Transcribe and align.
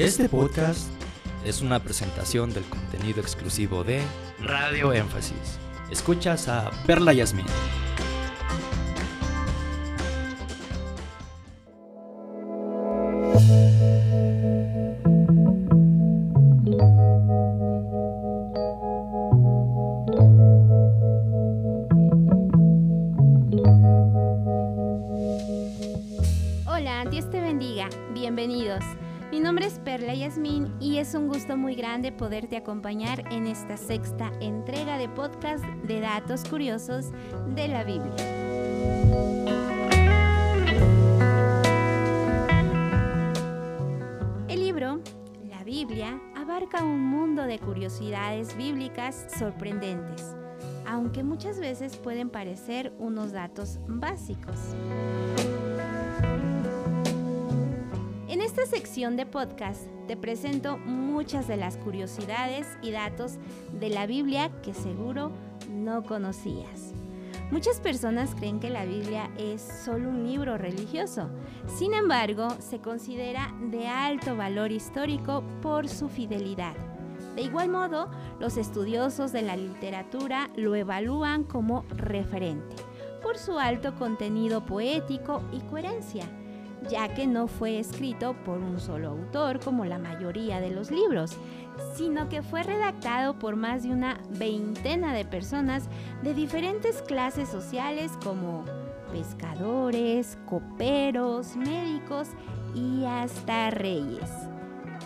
Este 0.00 0.30
podcast 0.30 0.90
es 1.44 1.60
una 1.60 1.78
presentación 1.78 2.54
del 2.54 2.64
contenido 2.64 3.20
exclusivo 3.20 3.84
de 3.84 4.00
Radio 4.38 4.94
Énfasis. 4.94 5.58
Escuchas 5.90 6.48
a 6.48 6.70
Perla 6.86 7.12
Yasmin. 7.12 7.44
Hola, 26.64 27.04
Dios 27.10 27.28
te 27.30 27.38
bendiga. 27.42 27.90
Bienvenidos. 28.14 28.82
Mi 29.30 29.38
nombre 29.38 29.64
es 29.64 29.78
Perla 29.78 30.12
Yasmin 30.12 30.74
y 30.80 30.98
es 30.98 31.14
un 31.14 31.28
gusto 31.28 31.56
muy 31.56 31.76
grande 31.76 32.10
poderte 32.10 32.56
acompañar 32.56 33.32
en 33.32 33.46
esta 33.46 33.76
sexta 33.76 34.32
entrega 34.40 34.98
de 34.98 35.08
podcast 35.08 35.64
de 35.84 36.00
datos 36.00 36.42
curiosos 36.44 37.12
de 37.54 37.68
la 37.68 37.84
Biblia. 37.84 38.12
El 44.48 44.58
libro, 44.58 45.00
la 45.48 45.62
Biblia, 45.62 46.20
abarca 46.34 46.82
un 46.82 47.00
mundo 47.00 47.44
de 47.44 47.60
curiosidades 47.60 48.56
bíblicas 48.56 49.26
sorprendentes, 49.38 50.34
aunque 50.88 51.22
muchas 51.22 51.60
veces 51.60 51.96
pueden 51.98 52.30
parecer 52.30 52.92
unos 52.98 53.30
datos 53.30 53.78
básicos. 53.86 54.74
Esta 58.50 58.66
sección 58.66 59.16
de 59.16 59.26
podcast 59.26 59.86
te 60.08 60.16
presento 60.16 60.76
muchas 60.76 61.46
de 61.46 61.56
las 61.56 61.76
curiosidades 61.76 62.66
y 62.82 62.90
datos 62.90 63.34
de 63.78 63.90
la 63.90 64.06
Biblia 64.06 64.50
que 64.64 64.74
seguro 64.74 65.30
no 65.70 66.02
conocías. 66.02 66.92
Muchas 67.52 67.78
personas 67.78 68.34
creen 68.34 68.58
que 68.58 68.68
la 68.68 68.84
Biblia 68.84 69.30
es 69.38 69.62
solo 69.62 70.08
un 70.08 70.26
libro 70.26 70.58
religioso, 70.58 71.30
sin 71.68 71.94
embargo 71.94 72.48
se 72.58 72.80
considera 72.80 73.54
de 73.70 73.86
alto 73.86 74.34
valor 74.34 74.72
histórico 74.72 75.44
por 75.62 75.86
su 75.86 76.08
fidelidad. 76.08 76.74
De 77.36 77.42
igual 77.42 77.68
modo, 77.68 78.10
los 78.40 78.56
estudiosos 78.56 79.30
de 79.30 79.42
la 79.42 79.54
literatura 79.54 80.50
lo 80.56 80.74
evalúan 80.74 81.44
como 81.44 81.84
referente, 81.90 82.74
por 83.22 83.38
su 83.38 83.60
alto 83.60 83.94
contenido 83.94 84.66
poético 84.66 85.40
y 85.52 85.60
coherencia 85.60 86.28
ya 86.88 87.12
que 87.14 87.26
no 87.26 87.46
fue 87.46 87.78
escrito 87.78 88.34
por 88.44 88.58
un 88.58 88.80
solo 88.80 89.10
autor 89.10 89.60
como 89.60 89.84
la 89.84 89.98
mayoría 89.98 90.60
de 90.60 90.70
los 90.70 90.90
libros, 90.90 91.32
sino 91.94 92.28
que 92.28 92.42
fue 92.42 92.62
redactado 92.62 93.38
por 93.38 93.56
más 93.56 93.82
de 93.82 93.90
una 93.90 94.20
veintena 94.30 95.14
de 95.14 95.24
personas 95.24 95.84
de 96.22 96.34
diferentes 96.34 97.02
clases 97.02 97.48
sociales 97.48 98.12
como 98.22 98.64
pescadores, 99.12 100.38
coperos, 100.46 101.56
médicos 101.56 102.28
y 102.74 103.04
hasta 103.04 103.70
reyes. 103.70 104.30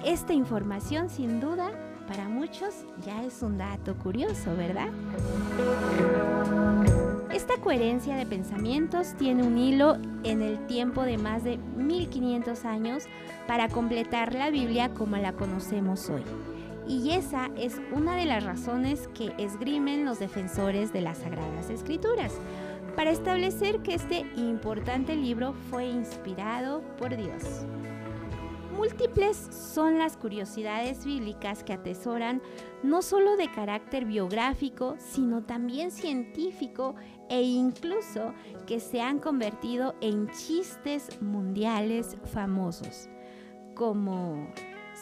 Esta 0.05 0.34
información 0.34 1.08
sin 1.08 1.41
duda 1.41 1.70
para 2.06 2.28
muchos 2.28 2.75
ya 3.05 3.25
es 3.25 3.42
un 3.42 3.56
dato 3.56 3.95
curioso, 3.97 4.55
¿verdad? 4.56 4.89
Coherencia 7.65 8.15
de 8.15 8.27
pensamientos 8.27 9.15
tiene 9.15 9.43
un 9.43 9.57
hilo 9.57 9.97
en 10.23 10.43
el 10.43 10.67
tiempo 10.67 11.01
de 11.01 11.17
más 11.17 11.45
de 11.45 11.57
1500 11.57 12.67
años 12.67 13.05
para 13.48 13.70
completar 13.70 14.34
la 14.34 14.51
Biblia 14.51 14.91
como 14.91 15.17
la 15.17 15.33
conocemos 15.33 16.11
hoy. 16.11 16.20
Y 16.87 17.12
esa 17.12 17.48
es 17.57 17.81
una 17.91 18.17
de 18.17 18.27
las 18.27 18.45
razones 18.45 19.09
que 19.15 19.33
esgrimen 19.39 20.05
los 20.05 20.19
defensores 20.19 20.92
de 20.92 21.01
las 21.01 21.17
Sagradas 21.17 21.70
Escrituras, 21.70 22.35
para 22.97 23.11
establecer 23.11 23.80
que 23.80 23.95
este 23.95 24.27
importante 24.36 25.17
libro 25.17 25.55
fue 25.70 25.86
inspirado 25.86 26.83
por 26.98 27.17
Dios. 27.17 27.64
Múltiples 28.77 29.36
son 29.36 29.98
las 29.98 30.17
curiosidades 30.17 31.05
bíblicas 31.05 31.62
que 31.62 31.73
atesoran 31.73 32.42
no 32.83 33.02
solo 33.02 33.36
de 33.36 33.51
carácter 33.51 34.05
biográfico, 34.05 34.96
sino 34.98 35.45
también 35.45 35.92
científico 35.92 36.96
e 37.30 37.42
incluso 37.42 38.35
que 38.67 38.80
se 38.80 39.01
han 39.01 39.20
convertido 39.20 39.95
en 40.01 40.29
chistes 40.30 41.20
mundiales 41.23 42.17
famosos. 42.33 43.08
Como, 43.74 44.48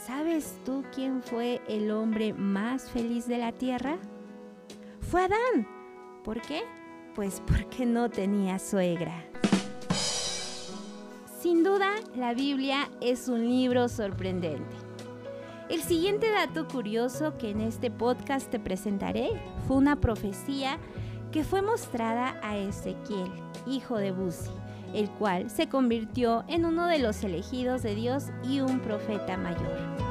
¿sabes 0.07 0.59
tú 0.65 0.85
quién 0.95 1.23
fue 1.23 1.63
el 1.67 1.91
hombre 1.91 2.35
más 2.35 2.91
feliz 2.91 3.27
de 3.27 3.39
la 3.39 3.53
tierra? 3.53 3.99
Fue 5.01 5.23
Adán. 5.23 5.67
¿Por 6.25 6.43
qué? 6.43 6.63
Pues 7.15 7.43
porque 7.47 7.87
no 7.87 8.11
tenía 8.11 8.59
suegra. 8.59 9.32
Sin 11.43 11.65
duda, 11.65 11.91
la 12.15 12.35
Biblia 12.35 12.89
es 13.01 13.27
un 13.27 13.49
libro 13.49 13.89
sorprendente. 13.89 14.77
El 15.69 15.83
siguiente 15.83 16.31
dato 16.31 16.69
curioso 16.69 17.37
que 17.37 17.51
en 17.51 17.61
este 17.61 17.91
podcast 17.91 18.49
te 18.49 18.61
presentaré 18.61 19.31
fue 19.67 19.77
una 19.77 20.01
profecía 20.01 20.79
que 21.33 21.43
fue 21.43 21.61
mostrada 21.61 22.39
a 22.45 22.57
Ezequiel, 22.57 23.29
hijo 23.67 23.97
de 23.97 24.13
Buzi, 24.13 24.53
el 24.95 25.11
cual 25.11 25.51
se 25.51 25.69
convirtió 25.69 26.45
en 26.47 26.65
uno 26.65 26.87
de 26.87 27.01
los 27.01 27.25
elegidos 27.25 27.83
de 27.83 27.97
Dios 27.97 28.27
y 28.49 28.61
un 28.61 28.79
profeta 28.79 29.37
mayor. 29.37 30.03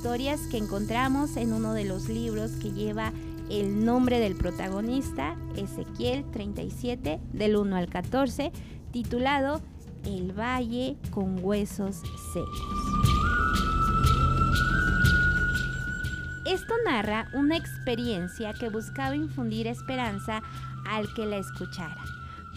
Historias 0.00 0.46
que 0.46 0.56
encontramos 0.56 1.36
en 1.36 1.52
uno 1.52 1.74
de 1.74 1.84
los 1.84 2.08
libros 2.08 2.52
que 2.52 2.72
lleva 2.72 3.12
el 3.50 3.84
nombre 3.84 4.18
del 4.18 4.34
protagonista, 4.34 5.36
Ezequiel 5.56 6.24
37, 6.30 7.20
del 7.34 7.56
1 7.56 7.76
al 7.76 7.90
14, 7.90 8.50
titulado 8.92 9.60
El 10.06 10.32
Valle 10.32 10.96
con 11.10 11.44
Huesos 11.44 11.96
Secos. 12.32 12.62
Esto 16.46 16.72
narra 16.86 17.28
una 17.34 17.58
experiencia 17.58 18.54
que 18.54 18.70
buscaba 18.70 19.14
infundir 19.14 19.66
esperanza 19.66 20.40
al 20.88 21.12
que 21.12 21.26
la 21.26 21.36
escuchara, 21.36 22.02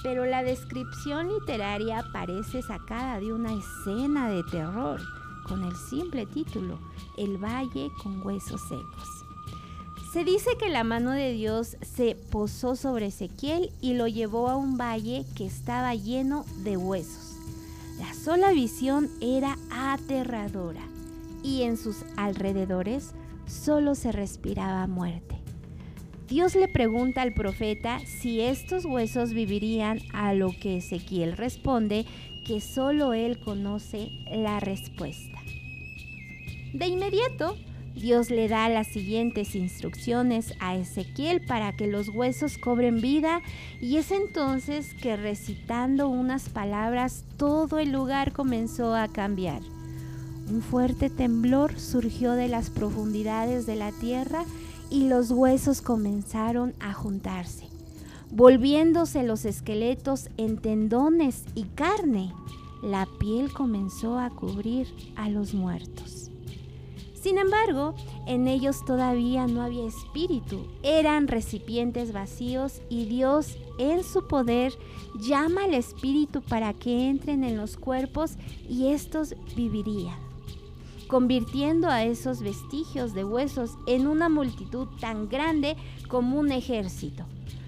pero 0.01 0.23
la 0.23 0.43
descripción 0.43 1.27
literaria 1.27 2.05
parece 2.13 2.61
sacada 2.61 3.19
de 3.19 3.33
una 3.33 3.51
escena 3.51 4.29
de 4.29 4.43
terror 4.43 5.01
con 5.47 5.63
el 5.63 5.75
simple 5.75 6.25
título, 6.25 6.79
El 7.17 7.37
Valle 7.37 7.91
con 8.01 8.25
Huesos 8.25 8.61
Secos. 8.61 9.25
Se 10.11 10.23
dice 10.23 10.57
que 10.57 10.69
la 10.69 10.83
mano 10.83 11.11
de 11.11 11.33
Dios 11.33 11.77
se 11.81 12.15
posó 12.15 12.75
sobre 12.75 13.07
Ezequiel 13.07 13.71
y 13.81 13.93
lo 13.93 14.07
llevó 14.07 14.47
a 14.49 14.55
un 14.55 14.77
valle 14.77 15.25
que 15.35 15.45
estaba 15.45 15.95
lleno 15.95 16.45
de 16.63 16.77
huesos. 16.77 17.35
La 17.97 18.13
sola 18.13 18.51
visión 18.51 19.09
era 19.21 19.57
aterradora 19.71 20.81
y 21.43 21.63
en 21.63 21.77
sus 21.77 21.97
alrededores 22.15 23.11
solo 23.47 23.95
se 23.95 24.11
respiraba 24.11 24.87
muerte. 24.87 25.42
Dios 26.33 26.55
le 26.55 26.67
pregunta 26.67 27.21
al 27.21 27.31
profeta 27.31 27.99
si 28.07 28.41
estos 28.41 28.85
huesos 28.85 29.33
vivirían, 29.33 29.99
a 30.13 30.33
lo 30.33 30.49
que 30.49 30.77
Ezequiel 30.77 31.37
responde 31.37 32.07
que 32.43 32.59
solo 32.59 33.13
él 33.13 33.37
conoce 33.37 34.09
la 34.31 34.59
respuesta. 34.59 35.37
De 36.73 36.87
inmediato, 36.87 37.55
Dios 37.93 38.31
le 38.31 38.47
da 38.47 38.67
las 38.67 38.87
siguientes 38.87 39.53
instrucciones 39.53 40.55
a 40.59 40.75
Ezequiel 40.75 41.45
para 41.45 41.75
que 41.75 41.85
los 41.85 42.09
huesos 42.09 42.57
cobren 42.57 42.99
vida 42.99 43.43
y 43.79 43.97
es 43.97 44.09
entonces 44.09 44.95
que 44.95 45.15
recitando 45.15 46.09
unas 46.09 46.49
palabras 46.49 47.25
todo 47.37 47.77
el 47.77 47.91
lugar 47.91 48.31
comenzó 48.33 48.95
a 48.95 49.07
cambiar. 49.07 49.61
Un 50.49 50.63
fuerte 50.63 51.11
temblor 51.11 51.79
surgió 51.79 52.31
de 52.31 52.47
las 52.47 52.71
profundidades 52.71 53.67
de 53.67 53.75
la 53.75 53.91
tierra 53.91 54.45
y 54.93 55.07
los 55.07 55.31
huesos 55.31 55.81
comenzaron 55.81 56.75
a 56.79 56.93
juntarse, 56.93 57.67
volviéndose 58.29 59.23
los 59.23 59.43
esqueletos 59.43 60.29
en 60.37 60.59
tendones 60.59 61.45
y 61.55 61.63
carne. 61.63 62.31
La 62.83 63.07
piel 63.19 63.51
comenzó 63.51 64.19
a 64.19 64.29
cubrir 64.29 64.87
a 65.15 65.29
los 65.29 65.55
muertos. 65.55 66.29
Sin 67.15 67.39
embargo, 67.39 67.95
en 68.27 68.47
ellos 68.47 68.85
todavía 68.85 69.47
no 69.47 69.63
había 69.63 69.87
espíritu, 69.87 70.67
eran 70.83 71.27
recipientes 71.27 72.13
vacíos 72.13 72.79
y 72.87 73.05
Dios 73.05 73.57
en 73.79 74.03
su 74.03 74.27
poder, 74.27 74.73
llama 75.19 75.63
al 75.63 75.73
Espíritu 75.73 76.43
para 76.43 76.73
que 76.73 77.09
entren 77.09 77.43
en 77.43 77.57
los 77.57 77.77
cuerpos 77.77 78.33
y 78.69 78.89
estos 78.89 79.33
vivirían, 79.55 80.19
convirtiendo 81.13 81.89
a 81.89 82.03
esos 82.03 82.41
vestigios 82.41 83.13
de 83.13 83.23
huesos 83.23 83.77
en 83.85 84.07
una 84.07 84.29
multitud 84.29 84.87
tan 84.99 85.29
grande 85.29 85.77
como 86.07 86.39
un 86.39 86.51
ejército. 86.51 87.23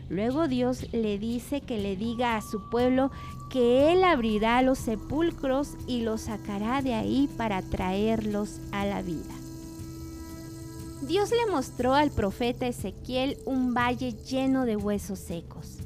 Luego 0.10 0.48
Dios 0.48 0.92
le 0.94 1.20
dice 1.20 1.62
que 1.62 1.78
le 1.78 1.96
diga 1.96 2.38
a 2.38 2.42
su 2.42 2.72
pueblo 2.72 3.12
que 3.52 3.94
Él 3.94 4.04
abrirá 4.04 4.64
los 4.64 4.80
sepulcros 4.80 5.76
y 5.86 6.02
los 6.02 6.22
sacará 6.22 6.82
de 6.82 6.96
ahí 6.96 7.30
para 7.38 7.62
traerlos 7.62 8.62
a 8.72 8.84
la 8.88 9.04
vida. 9.04 9.36
Dios 11.04 11.30
le 11.30 11.52
mostró 11.52 11.94
al 11.94 12.10
profeta 12.10 12.66
Ezequiel 12.66 13.38
un 13.46 13.76
valle 13.76 14.14
lleno 14.28 14.66
de 14.66 14.76
huesos 14.76 15.20
secos. 15.20 15.78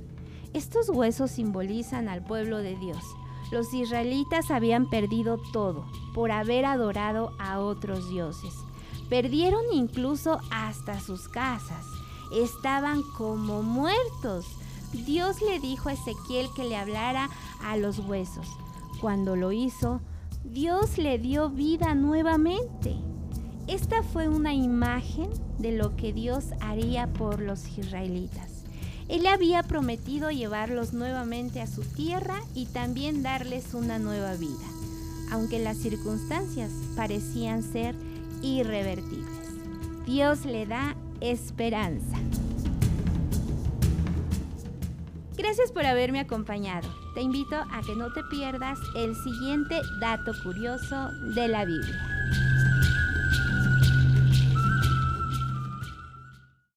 Estos 0.53 0.88
huesos 0.88 1.29
simbolizan 1.29 2.07
al 2.07 2.23
pueblo 2.23 2.59
de 2.59 2.77
Dios. 2.77 3.03
Los 3.51 3.74
israelitas 3.74 4.51
habían 4.51 4.90
perdido 4.90 5.38
todo 5.51 5.86
por 6.13 6.31
haber 6.31 6.66
adorado 6.66 7.34
a 7.40 7.60
otros 7.60 8.10
dioses. 8.10 8.54
Perdieron 9.10 9.63
incluso 9.74 10.40
hasta 10.51 11.00
sus 11.00 11.28
casas. 11.28 11.86
Estaban 12.31 13.01
como 13.18 13.63
muertos. 13.63 14.46
Dios 14.94 15.42
le 15.42 15.60
dijo 15.60 15.90
a 15.90 15.94
Ezequiel 15.94 16.48
que 16.56 16.63
le 16.63 16.78
hablara 16.78 17.30
a 17.63 17.75
los 17.78 18.00
huesos. 18.00 18.48
Cuando 19.01 19.36
lo 19.36 19.52
hizo, 19.52 20.00
Dios 20.44 20.98
le 20.98 21.18
dio 21.18 21.50
vida 21.50 21.95
nuevamente. 21.95 22.95
Esta 23.68 24.04
fue 24.04 24.28
una 24.28 24.54
imagen 24.54 25.30
de 25.57 25.72
lo 25.72 25.95
que 25.95 26.13
Dios 26.13 26.45
haría 26.60 27.12
por 27.13 27.40
los 27.42 27.78
israelitas. 27.78 28.49
Él 29.09 29.25
había 29.25 29.63
prometido 29.63 30.29
llevarlos 30.29 30.94
nuevamente 30.94 31.61
a 31.61 31.67
su 31.67 31.81
tierra 31.81 32.39
y 32.53 32.67
también 32.67 33.23
darles 33.23 33.73
una 33.73 33.97
nueva 33.97 34.35
vida, 34.35 34.65
aunque 35.31 35.57
las 35.57 35.77
circunstancias 35.77 36.71
parecían 36.95 37.63
ser 37.63 37.95
irrevertibles. 38.44 40.06
Dios 40.06 40.45
le 40.45 40.67
da 40.67 40.95
esperanza. 41.21 42.17
Gracias 45.35 45.71
por 45.71 45.85
haberme 45.88 46.19
acompañado. 46.19 46.88
Te 47.15 47.21
invito 47.21 47.56
a 47.56 47.81
que 47.81 47.95
no 47.95 48.13
te 48.13 48.21
pierdas 48.29 48.77
el 48.95 49.15
siguiente 49.15 49.75
dato 50.00 50.33
curioso 50.44 51.09
de 51.33 51.47
la 51.47 51.65
Biblia. 51.65 52.19